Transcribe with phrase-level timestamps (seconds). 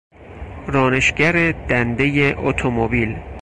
[0.67, 3.15] رانشگر دندهی اتومبیل